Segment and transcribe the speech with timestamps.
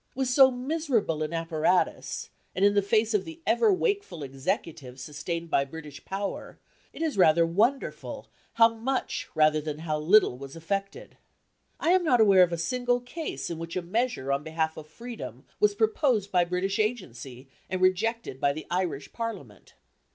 [0.15, 5.51] With so miserable an apparatus, and in the face of the ever wakeful Executive sustained
[5.51, 6.57] by British power,
[6.91, 11.17] it is rather wonderful how much than how little was effected.
[11.79, 14.87] I am not aware of a single case in which a measure on behalf of
[14.87, 19.75] freedom was proposed by British agency, and rejected by the Irish Parliament.